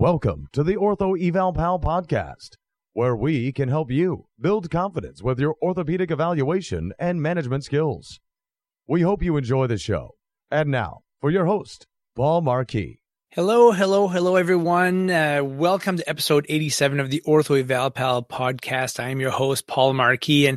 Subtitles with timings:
[0.00, 2.50] Welcome to the Ortho Eval Pal podcast,
[2.92, 8.20] where we can help you build confidence with your orthopedic evaluation and management skills.
[8.86, 10.10] We hope you enjoy the show.
[10.52, 13.00] And now, for your host, Paul Marquis.
[13.32, 15.10] Hello, hello, hello, everyone.
[15.10, 18.98] Uh, welcome to episode 87 of the Ortho Eval Pal podcast.
[18.98, 20.56] I am your host, Paul Marquis, and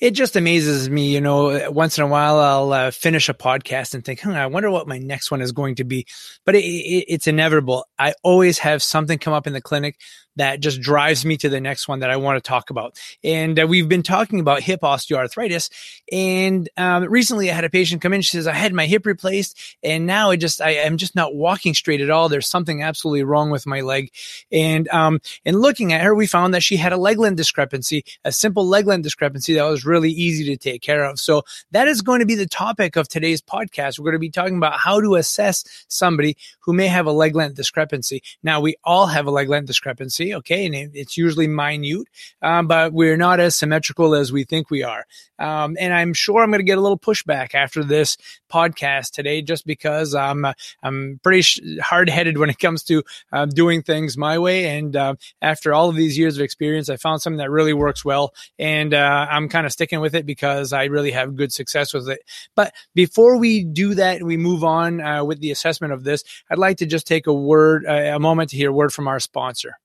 [0.00, 1.12] it just amazes me.
[1.12, 4.46] You know, once in a while, I'll uh, finish a podcast and think, hmm, I
[4.46, 6.06] wonder what my next one is going to be.
[6.46, 7.84] But it, it, it's inevitable.
[7.98, 9.98] I always have something come up in the clinic
[10.36, 12.98] that just drives me to the next one that I want to talk about.
[13.24, 15.70] And uh, we've been talking about hip osteoarthritis.
[16.12, 18.22] And um, recently I had a patient come in.
[18.22, 21.34] She says, I had my hip replaced and now I just, I am just not
[21.34, 22.28] walking straight at all.
[22.28, 24.10] There's something absolutely wrong with my leg.
[24.52, 28.04] And, um, and looking at her, we found that she had a leg length discrepancy,
[28.24, 31.18] a simple leg length discrepancy that was really easy to take care of.
[31.18, 31.42] So
[31.72, 33.98] that is going to be the topic of today's podcast.
[33.98, 37.34] We're going to be talking about how to assess somebody who may have a leg
[37.34, 38.22] length discrepancy.
[38.42, 42.06] Now we all have a leg length discrepancy okay, and it's usually minute,
[42.42, 45.04] um, but we're not as symmetrical as we think we are.
[45.38, 48.16] Um, and I'm sure I'm going to get a little pushback after this
[48.50, 53.02] podcast today, just because I'm uh, I'm pretty sh- hard headed when it comes to
[53.32, 54.78] uh, doing things my way.
[54.78, 58.04] And uh, after all of these years of experience, I found something that really works
[58.04, 61.92] well, and uh, I'm kind of sticking with it because I really have good success
[61.92, 62.20] with it.
[62.54, 66.24] But before we do that, we move on uh, with the assessment of this.
[66.50, 69.20] I'd like to just take a word, a moment to hear a word from our
[69.20, 69.78] sponsor.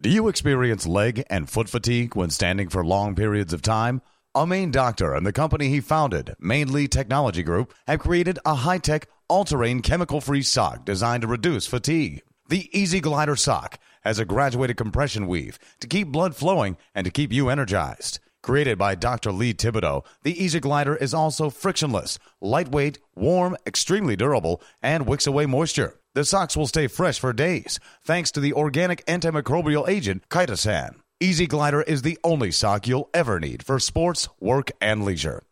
[0.00, 4.00] Do you experience leg and foot fatigue when standing for long periods of time?
[4.32, 8.78] A Maine doctor and the company he founded, Mainly Technology Group, have created a high
[8.78, 12.22] tech, all terrain, chemical free sock designed to reduce fatigue.
[12.48, 17.10] The Easy Glider sock has a graduated compression weave to keep blood flowing and to
[17.10, 18.20] keep you energized.
[18.40, 19.32] Created by Dr.
[19.32, 25.44] Lee Thibodeau, the Easy Glider is also frictionless, lightweight, warm, extremely durable, and wicks away
[25.44, 25.97] moisture.
[26.14, 30.96] The socks will stay fresh for days thanks to the organic antimicrobial agent chitosan.
[31.20, 35.42] Easy Glider is the only sock you'll ever need for sports, work, and leisure.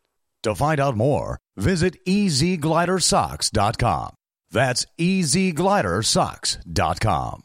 [0.44, 4.14] To find out more, visit easyglidersocks.com.
[4.50, 7.42] That's easyglidersocks.com.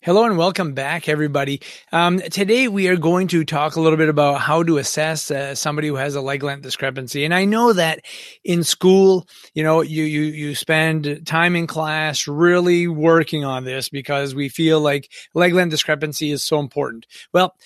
[0.00, 1.60] Hello and welcome back, everybody.
[1.90, 5.56] Um, today we are going to talk a little bit about how to assess uh,
[5.56, 7.24] somebody who has a leg length discrepancy.
[7.24, 8.04] And I know that
[8.44, 13.88] in school, you know, you you you spend time in class really working on this
[13.88, 17.04] because we feel like leg length discrepancy is so important.
[17.34, 17.56] Well,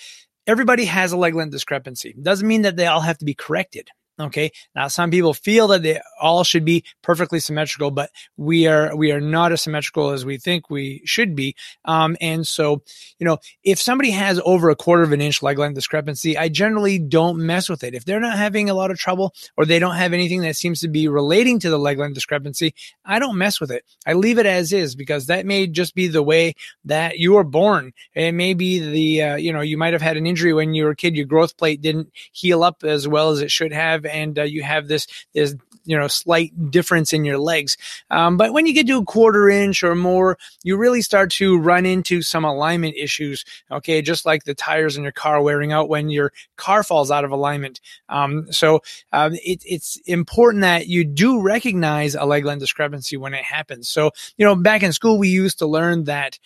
[0.46, 2.14] everybody has a leg length discrepancy.
[2.18, 3.90] Doesn't mean that they all have to be corrected.
[4.20, 4.50] Okay.
[4.74, 9.10] Now, some people feel that they all should be perfectly symmetrical, but we are, we
[9.10, 11.56] are not as symmetrical as we think we should be.
[11.86, 12.82] Um, and so,
[13.18, 16.50] you know, if somebody has over a quarter of an inch leg length discrepancy, I
[16.50, 17.94] generally don't mess with it.
[17.94, 20.80] If they're not having a lot of trouble or they don't have anything that seems
[20.80, 22.74] to be relating to the leg length discrepancy,
[23.06, 23.84] I don't mess with it.
[24.06, 27.44] I leave it as is because that may just be the way that you were
[27.44, 27.92] born.
[28.14, 30.84] It may be the, uh, you know, you might have had an injury when you
[30.84, 31.16] were a kid.
[31.16, 34.62] Your growth plate didn't heal up as well as it should have and uh, you
[34.62, 35.54] have this this
[35.84, 37.76] you know slight difference in your legs.
[38.10, 41.58] Um, but when you get to a quarter inch or more, you really start to
[41.58, 43.44] run into some alignment issues.
[43.70, 47.24] Okay, just like the tires in your car wearing out when your car falls out
[47.24, 47.80] of alignment.
[48.08, 48.80] Um, so
[49.12, 53.88] um, it, it's important that you do recognize a leg length discrepancy when it happens.
[53.88, 56.38] So you know, back in school, we used to learn that.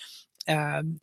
[0.48, 1.00] Um,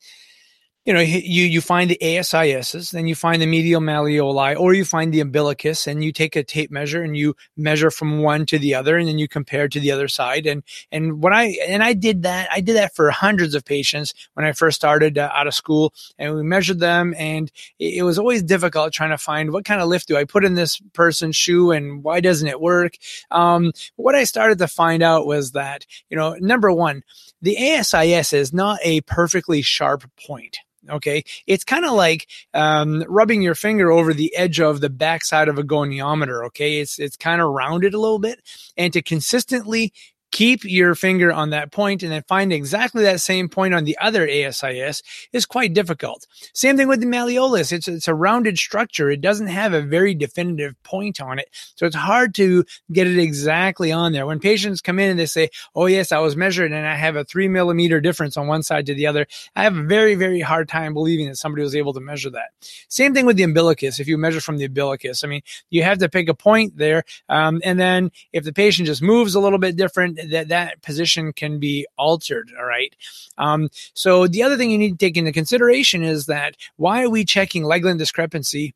[0.85, 4.83] you know, you, you find the ASISs, then you find the medial malleoli, or you
[4.83, 8.59] find the umbilicus, and you take a tape measure and you measure from one to
[8.59, 10.45] the other, and then you compare to the other side.
[10.45, 10.61] And
[10.91, 14.45] and when I and I did that, I did that for hundreds of patients when
[14.45, 18.19] I first started uh, out of school, and we measured them, and it, it was
[18.19, 21.37] always difficult trying to find what kind of lift do I put in this person's
[21.37, 22.97] shoe, and why doesn't it work?
[23.31, 27.03] Um, what I started to find out was that you know, number one,
[27.41, 30.57] the ASIS is not a perfectly sharp point.
[30.89, 31.23] Okay.
[31.47, 35.57] It's kind of like um, rubbing your finger over the edge of the backside of
[35.57, 36.45] a goniometer.
[36.47, 36.79] Okay.
[36.79, 38.41] It's, it's kind of rounded a little bit.
[38.75, 39.93] And to consistently
[40.33, 43.95] keep your finger on that point and then find exactly that same point on the
[44.01, 46.25] other ASIS is quite difficult.
[46.55, 47.71] Same thing with the malleolus.
[47.71, 49.11] It's, it's a rounded structure.
[49.11, 51.49] It doesn't have a very definitive point on it.
[51.75, 54.25] So it's hard to get it exactly on there.
[54.25, 57.15] When patients come in and they say, Oh, yes, I was measured and I have
[57.15, 59.27] a three millimeter difference on one side to the other.
[59.55, 62.49] I have a very, very hard time believing that somebody was able to measure that.
[62.89, 63.99] Same thing with the umbilicus.
[63.99, 67.03] If you measure from the umbilicus, I mean, you have to pick a point there.
[67.29, 71.33] Um, and then if the patient just moves a little bit different, that that position
[71.33, 72.51] can be altered.
[72.57, 72.95] All right.
[73.37, 77.09] Um, so the other thing you need to take into consideration is that why are
[77.09, 78.75] we checking leg length discrepancy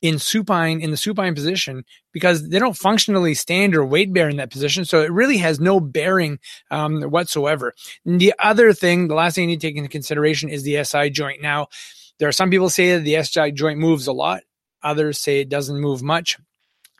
[0.00, 4.36] in supine in the supine position because they don't functionally stand or weight bear in
[4.36, 4.84] that position.
[4.84, 6.38] So it really has no bearing
[6.70, 7.74] um, whatsoever.
[8.06, 10.84] And the other thing, the last thing you need to take into consideration is the
[10.84, 11.42] SI joint.
[11.42, 11.66] Now,
[12.18, 14.42] there are some people say that the SI joint moves a lot.
[14.82, 16.38] Others say it doesn't move much.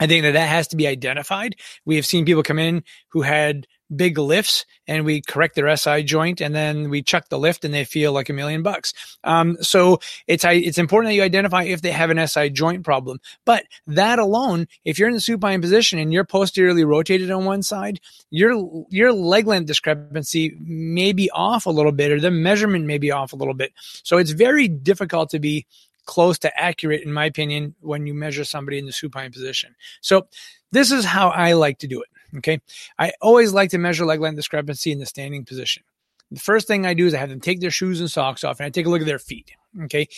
[0.00, 1.56] I think that that has to be identified.
[1.84, 6.02] We have seen people come in who had big lifts and we correct their SI
[6.02, 8.92] joint and then we chuck the lift and they feel like a million bucks.
[9.24, 13.20] Um, so it's, it's important that you identify if they have an SI joint problem.
[13.44, 17.62] But that alone, if you're in the supine position and you're posteriorly rotated on one
[17.62, 18.00] side,
[18.30, 22.98] your, your leg length discrepancy may be off a little bit or the measurement may
[22.98, 23.72] be off a little bit.
[24.02, 25.66] So it's very difficult to be
[26.08, 29.76] close to accurate, in my opinion, when you measure somebody in the supine position.
[30.00, 30.26] So
[30.72, 32.08] this is how I like to do it.
[32.36, 32.60] Okay.
[32.98, 35.82] I always like to measure leg length discrepancy in the standing position.
[36.30, 38.60] The first thing I do is I have them take their shoes and socks off
[38.60, 39.50] and I take a look at their feet.
[39.84, 40.08] Okay.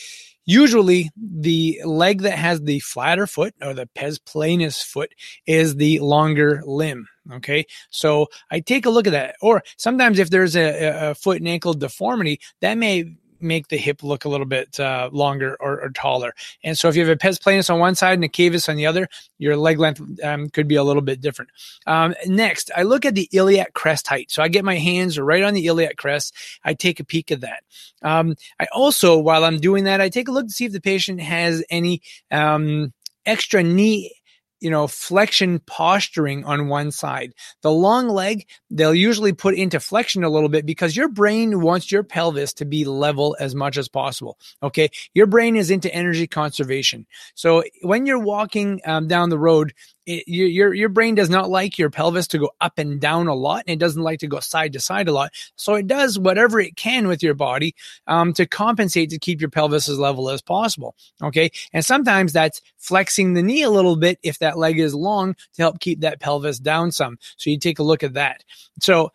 [0.45, 5.15] Usually the leg that has the flatter foot or the pes planus foot
[5.47, 7.07] is the longer limb.
[7.33, 7.67] Okay.
[7.91, 9.37] So I take a look at that.
[9.41, 14.03] Or sometimes if there's a, a foot and ankle deformity, that may make the hip
[14.03, 16.35] look a little bit uh, longer or, or, taller.
[16.63, 18.77] And so if you have a pes planus on one side and a cavus on
[18.77, 19.09] the other,
[19.39, 21.51] your leg length um, could be a little bit different.
[21.87, 24.31] Um, next, I look at the iliac crest height.
[24.31, 26.35] So I get my hands right on the iliac crest.
[26.65, 27.65] I take a peek at that.
[28.03, 30.81] Um, I also, while I'm doing that, I take a look to see if the
[30.81, 32.93] patient has any um,
[33.27, 34.13] extra knee
[34.61, 37.33] you know, flexion posturing on one side.
[37.63, 41.91] The long leg, they'll usually put into flexion a little bit because your brain wants
[41.91, 44.39] your pelvis to be level as much as possible.
[44.63, 44.91] Okay.
[45.15, 47.07] Your brain is into energy conservation.
[47.35, 49.73] So when you're walking um, down the road,
[50.07, 53.35] it, your your brain does not like your pelvis to go up and down a
[53.35, 55.33] lot, and it doesn't like to go side to side a lot.
[55.57, 57.75] So it does whatever it can with your body
[58.07, 60.95] um, to compensate to keep your pelvis as level as possible.
[61.23, 65.35] Okay, and sometimes that's flexing the knee a little bit if that leg is long
[65.35, 67.19] to help keep that pelvis down some.
[67.37, 68.43] So you take a look at that.
[68.81, 69.13] So,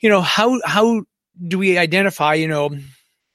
[0.00, 1.02] you know how how
[1.46, 2.70] do we identify you know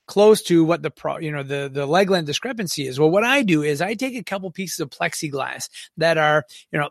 [0.10, 3.00] close to what the pro, you know, the, the leg length discrepancy is.
[3.00, 6.80] Well, what I do is I take a couple pieces of plexiglass that are, you
[6.80, 6.90] know,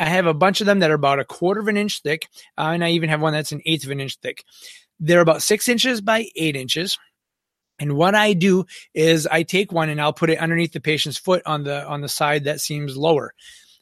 [0.00, 2.28] I have a bunch of them that are about a quarter of an inch thick.
[2.58, 4.42] Uh, and I even have one that's an eighth of an inch thick.
[4.98, 6.98] They're about six inches by eight inches.
[7.78, 11.18] And what I do is I take one and I'll put it underneath the patient's
[11.18, 13.32] foot on the, on the side that seems lower.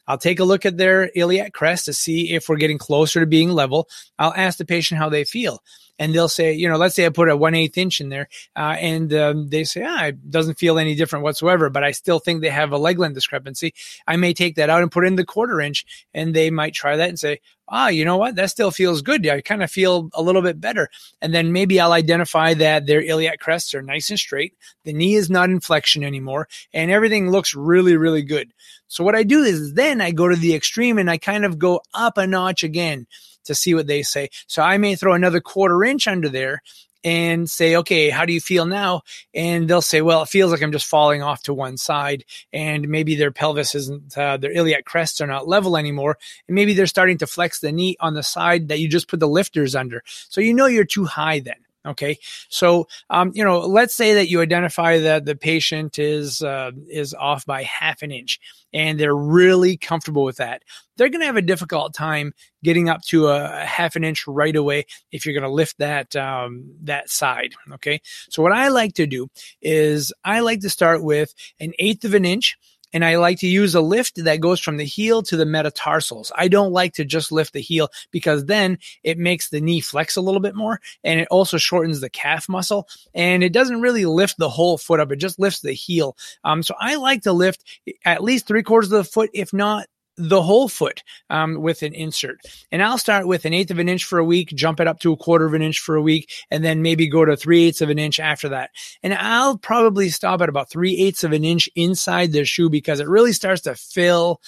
[0.07, 3.25] I'll take a look at their iliac crest to see if we're getting closer to
[3.25, 3.89] being level.
[4.19, 5.63] I'll ask the patient how they feel
[5.97, 8.27] and they'll say, you know, let's say I put a one eighth inch in there,
[8.55, 12.19] uh, and um, they say, ah, it doesn't feel any different whatsoever, but I still
[12.19, 13.73] think they have a leg length discrepancy.
[14.07, 16.97] I may take that out and put in the quarter inch, and they might try
[16.97, 18.35] that and say, ah, you know what?
[18.35, 19.27] That still feels good.
[19.27, 20.89] I kind of feel a little bit better.
[21.21, 24.53] And then maybe I'll identify that their iliac crests are nice and straight.
[24.83, 28.53] The knee is not in flexion anymore and everything looks really, really good.
[28.87, 31.57] So what I do is then I go to the extreme and I kind of
[31.57, 33.07] go up a notch again
[33.45, 34.29] to see what they say.
[34.47, 36.61] So I may throw another quarter inch under there
[37.05, 39.01] and say, okay, how do you feel now?
[39.33, 42.89] And they'll say, well, it feels like I'm just falling off to one side and
[42.89, 46.17] maybe their pelvis isn't, uh, their iliac crests are not level anymore.
[46.47, 49.19] And maybe they're starting to flex the knee on the side that you just put
[49.19, 50.01] the lifters under.
[50.05, 51.64] So you know you're too high then.
[51.85, 52.17] Okay,
[52.49, 57.13] so um, you know, let's say that you identify that the patient is uh, is
[57.13, 58.39] off by half an inch,
[58.73, 60.63] and they're really comfortable with that.
[60.97, 62.33] They're going to have a difficult time
[62.63, 66.15] getting up to a, half an inch right away if you're going to lift that
[66.15, 67.53] um, that side.
[67.73, 69.27] Okay, so what I like to do
[69.61, 72.57] is I like to start with an eighth of an inch
[72.95, 76.31] and I like to use a lift that goes from the heel to the metatarsals.
[76.33, 80.15] I don't like to just lift the heel because then it makes the knee flex
[80.15, 84.05] a little bit more and it also shortens the calf muscle and it doesn't really
[84.05, 85.11] lift the whole foot up.
[85.11, 86.15] It just lifts the heel.
[86.45, 87.65] Um, so I like to lift
[88.05, 89.87] at least three quarters of the foot, if not
[90.17, 92.39] the whole foot um, with an insert.
[92.71, 94.99] And I'll start with an eighth of an inch for a week, jump it up
[94.99, 97.65] to a quarter of an inch for a week, and then maybe go to three
[97.65, 98.71] eighths of an inch after that.
[99.03, 102.99] And I'll probably stop at about three eighths of an inch inside the shoe because
[102.99, 104.41] it really starts to fill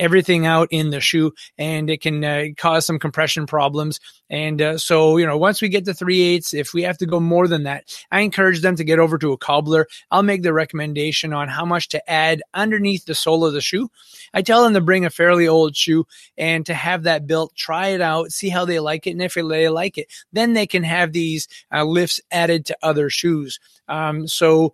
[0.00, 4.00] everything out in the shoe and it can uh, cause some compression problems.
[4.30, 7.06] And uh, so, you know, once we get to three eighths, if we have to
[7.06, 9.86] go more than that, I encourage them to get over to a cobbler.
[10.10, 13.90] I'll make the recommendation on how much to add underneath the sole of the shoe.
[14.32, 16.06] I tell them to bring a fairly old shoe
[16.38, 19.10] and to have that built, try it out, see how they like it.
[19.10, 23.10] And if they like it, then they can have these uh, lifts added to other
[23.10, 23.60] shoes.
[23.88, 24.72] Um, so,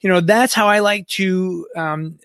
[0.00, 2.18] you know, that's how I like to um,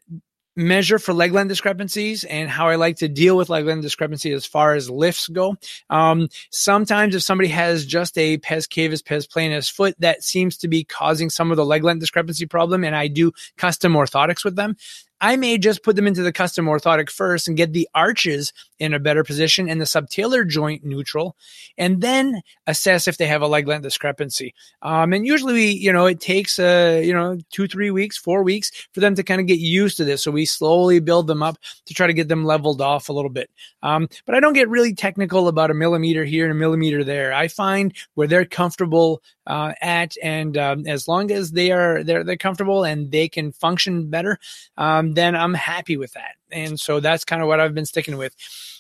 [0.56, 4.32] measure for leg length discrepancies and how I like to deal with leg length discrepancy
[4.32, 5.56] as far as lifts go.
[5.90, 10.68] Um, sometimes if somebody has just a pes cavus, pes planus foot that seems to
[10.68, 14.56] be causing some of the leg length discrepancy problem, and I do custom orthotics with
[14.56, 14.76] them,
[15.22, 18.94] I may just put them into the custom orthotic first and get the arches in
[18.94, 21.36] a better position and the subtalar joint neutral,
[21.78, 24.54] and then assess if they have a leg length discrepancy.
[24.82, 28.44] Um, and usually, we, you know, it takes, uh, you know, two, three weeks, four
[28.44, 30.24] weeks for them to kind of get used to this.
[30.24, 31.58] So we slowly build them up
[31.88, 33.50] to try to get them leveled off a little bit.
[33.84, 37.34] Um, but I don't get really technical about a millimeter here and a millimeter there.
[37.34, 42.24] I find where they're comfortable uh, at, and um, as long as they are they're
[42.24, 44.38] they're comfortable and they can function better,
[44.78, 46.36] um, then I'm happy with that.
[46.52, 48.36] And so that's kind of what I've been sticking with.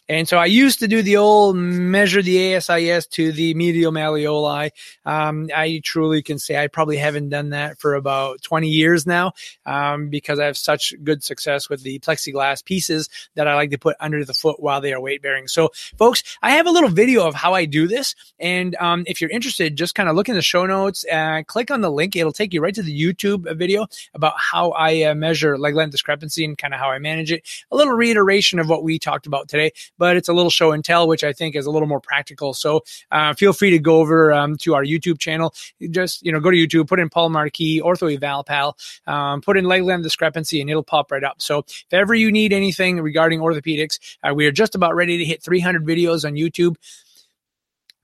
[0.09, 4.71] And so I used to do the old measure the ASIS to the medial malleoli.
[5.05, 9.33] Um, I truly can say I probably haven't done that for about 20 years now
[9.67, 13.77] um, because I have such good success with the plexiglass pieces that I like to
[13.77, 15.47] put under the foot while they are weight bearing.
[15.47, 18.15] So, folks, I have a little video of how I do this.
[18.39, 21.69] And um, if you're interested, just kind of look in the show notes, uh, click
[21.69, 22.15] on the link.
[22.15, 23.85] It'll take you right to the YouTube video
[24.15, 27.47] about how I uh, measure leg length discrepancy and kind of how I manage it.
[27.71, 30.83] A little reiteration of what we talked about today but it's a little show and
[30.83, 32.53] tell, which I think is a little more practical.
[32.53, 35.53] So uh, feel free to go over um, to our YouTube channel.
[35.89, 39.57] Just you know, go to YouTube, put in Paul Marquis, Ortho Eval Pal, um, put
[39.57, 41.41] in leg length discrepancy, and it'll pop right up.
[41.41, 45.25] So if ever you need anything regarding orthopedics, uh, we are just about ready to
[45.25, 46.75] hit 300 videos on YouTube.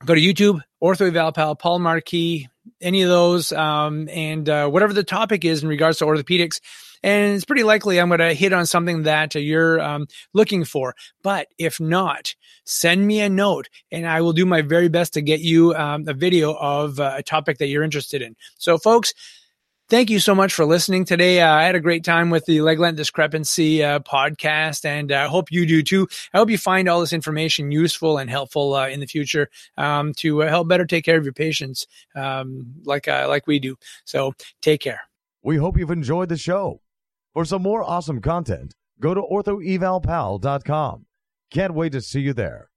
[0.05, 2.47] Go to YouTube, Ortho Eval Pal, Paul Marquis,
[2.81, 6.59] any of those, um, and uh, whatever the topic is in regards to orthopedics
[7.03, 10.95] and it's pretty likely I'm going to hit on something that you're um, looking for.
[11.23, 12.35] But if not,
[12.65, 16.07] send me a note and I will do my very best to get you um,
[16.07, 18.35] a video of uh, a topic that you're interested in.
[18.57, 19.13] So, folks,
[19.87, 21.41] Thank you so much for listening today.
[21.41, 25.25] Uh, I had a great time with the leg length discrepancy uh, podcast, and I
[25.25, 26.07] uh, hope you do too.
[26.33, 29.47] I hope you find all this information useful and helpful uh, in the future
[29.77, 31.85] um, to help better take care of your patients,
[32.15, 33.77] um, like uh, like we do.
[34.05, 35.01] So take care.
[35.43, 36.81] We hope you've enjoyed the show.
[37.35, 41.05] For some more awesome content, go to orthoevalpal.com.
[41.51, 42.69] Can't wait to see you there.